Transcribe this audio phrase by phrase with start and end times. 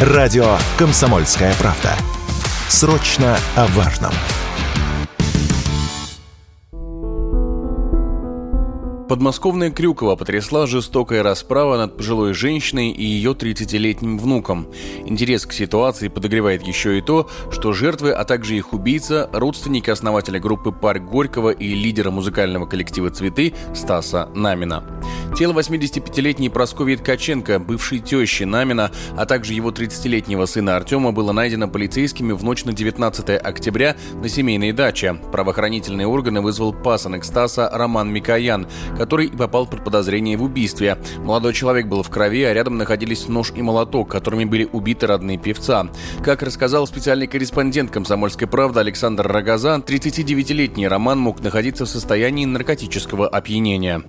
[0.00, 1.90] Радио «Комсомольская правда».
[2.68, 4.12] Срочно о важном.
[9.08, 14.68] Подмосковная Крюкова потрясла жестокая расправа над пожилой женщиной и ее 30-летним внуком.
[15.04, 20.38] Интерес к ситуации подогревает еще и то, что жертвы, а также их убийца– родственники основателя
[20.38, 24.84] группы «Парк Горького» и лидера музыкального коллектива «Цветы» Стаса Намина.
[25.36, 31.68] Тело 85-летней Прасковьи Ткаченко, бывшей тещи Намина, а также его 30-летнего сына Артема было найдено
[31.68, 35.14] полицейскими в ночь на 19 октября на семейной даче.
[35.30, 40.98] Правоохранительные органы вызвал пасынок Стаса Роман Микоян, который попал под подозрение в убийстве.
[41.18, 45.38] Молодой человек был в крови, а рядом находились нож и молоток, которыми были убиты родные
[45.38, 45.88] певца.
[46.24, 53.28] Как рассказал специальный корреспондент «Комсомольской правды» Александр Рогоза, 39-летний Роман мог находиться в состоянии наркотического
[53.28, 54.02] опьянения.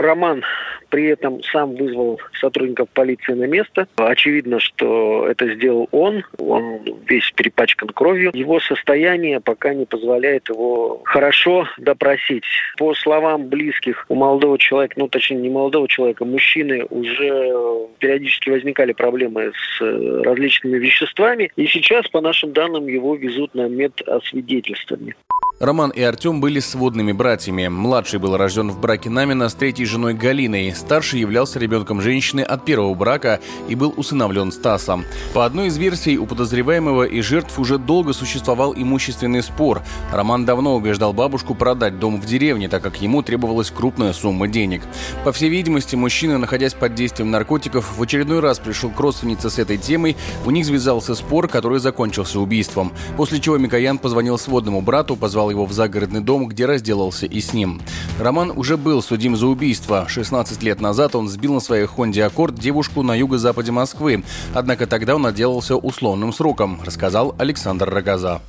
[0.00, 0.42] Роман
[0.88, 3.86] при этом сам вызвал сотрудников полиции на место.
[3.96, 6.24] Очевидно, что это сделал он.
[6.38, 8.30] Он весь перепачкан кровью.
[8.34, 12.44] Его состояние пока не позволяет его хорошо допросить.
[12.76, 17.52] По словам близких, у молодого человека, ну точнее не молодого человека, мужчины уже
[17.98, 19.80] периодически возникали проблемы с
[20.24, 21.50] различными веществами.
[21.56, 25.14] И сейчас, по нашим данным, его везут на медосвидетельствование.
[25.60, 27.68] Роман и Артем были сводными братьями.
[27.68, 30.74] Младший был рожден в браке Намина с третьей женой Галиной.
[30.74, 35.04] Старший являлся ребенком женщины от первого брака и был усыновлен Стасом.
[35.34, 39.82] По одной из версий, у подозреваемого и жертв уже долго существовал имущественный спор.
[40.10, 44.80] Роман давно убеждал бабушку продать дом в деревне, так как ему требовалась крупная сумма денег.
[45.26, 49.58] По всей видимости, мужчина, находясь под действием наркотиков, в очередной раз пришел к родственнице с
[49.58, 50.16] этой темой.
[50.46, 52.94] У них связался спор, который закончился убийством.
[53.18, 57.52] После чего Микоян позвонил сводному брату, позвал его в загородный дом, где разделался и с
[57.52, 57.80] ним.
[58.18, 60.06] Роман уже был судим за убийство.
[60.08, 64.24] 16 лет назад он сбил на своей Хонде Аккорд девушку на юго-западе Москвы.
[64.54, 68.40] Однако тогда он отделался условным сроком, рассказал Александр Рогоза.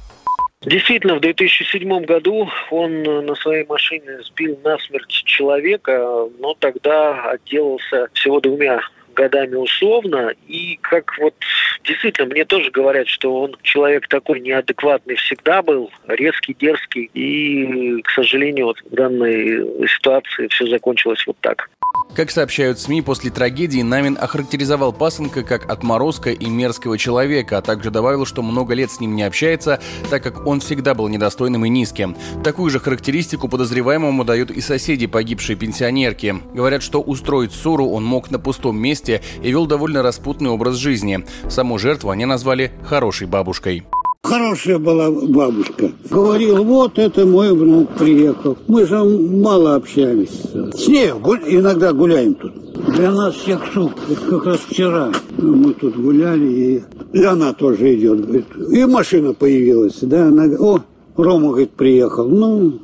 [0.63, 8.39] Действительно, в 2007 году он на своей машине сбил насмерть человека, но тогда отделался всего
[8.39, 8.79] двумя
[9.21, 10.33] годами условно.
[10.47, 11.35] И как вот
[11.83, 17.09] действительно мне тоже говорят, что он человек такой неадекватный всегда был, резкий, дерзкий.
[17.13, 21.69] И, к сожалению, вот в данной ситуации все закончилось вот так.
[22.13, 27.89] Как сообщают СМИ, после трагедии Намин охарактеризовал пасынка как отморозка и мерзкого человека, а также
[27.89, 29.79] добавил, что много лет с ним не общается,
[30.09, 32.15] так как он всегда был недостойным и низким.
[32.43, 36.35] Такую же характеристику подозреваемому дают и соседи погибшей пенсионерки.
[36.53, 41.25] Говорят, что устроить ссору он мог на пустом месте и вел довольно распутный образ жизни.
[41.49, 43.85] Саму жертву они назвали «хорошей бабушкой».
[44.31, 45.91] Хорошая была бабушка.
[46.09, 48.57] Говорил, вот это мой брат приехал.
[48.65, 50.43] Мы же мало общались.
[50.73, 51.41] С ней гуль...
[51.47, 52.53] иногда гуляем тут.
[52.95, 53.91] Для нас всех суп.
[54.09, 58.25] Это как раз вчера мы тут гуляли, и, и она тоже идет.
[58.25, 59.97] Говорит, и машина появилась.
[59.99, 60.79] Да, она о,
[61.17, 62.29] Рома, говорит, приехал.
[62.29, 62.79] Ну,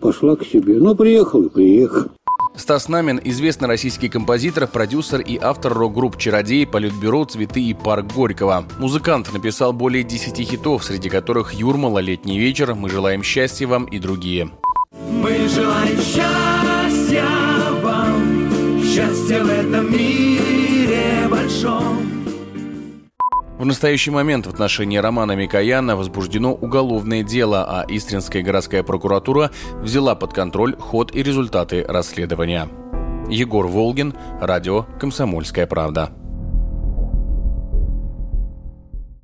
[0.00, 0.78] пошла к себе.
[0.78, 2.12] Ну, приехал и приехал.
[2.54, 8.66] Стас Намин– известный российский композитор, продюсер и автор рок-групп «Чародей», «Политбюро», «Цветы» и «Парк Горького».
[8.78, 13.98] Музыкант написал более 10 хитов, среди которых «Юрмала», «Летний вечер», «Мы желаем счастья вам» и
[13.98, 14.50] другие.
[14.92, 17.26] Мы желаем счастья
[17.82, 22.11] вам, счастья в этом мире большом.
[23.62, 30.16] В настоящий момент в отношении Романа Микояна возбуждено уголовное дело, а Истринская городская прокуратура взяла
[30.16, 32.68] под контроль ход и результаты расследования.
[33.30, 36.10] Егор Волгин, радио «Комсомольская правда».